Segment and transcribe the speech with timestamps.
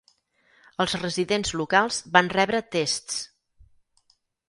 [0.85, 3.25] Els residents locals van rebre tests.